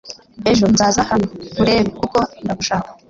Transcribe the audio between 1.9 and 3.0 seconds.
kuko ndagushaka